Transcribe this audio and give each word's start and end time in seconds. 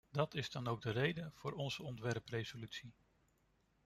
Dat 0.11 0.33
is 0.35 0.49
dan 0.51 0.67
ook 0.67 0.81
de 0.81 0.91
reden 0.91 1.31
voor 1.35 1.53
onze 1.53 1.83
ontwerpresolutie. 1.83 2.93